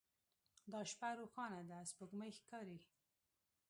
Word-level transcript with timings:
دا 0.71 0.81
شپه 0.91 1.09
روښانه 1.19 1.61
ده 1.69 1.77
سپوږمۍ 1.89 2.31
ښکاري 2.37 2.79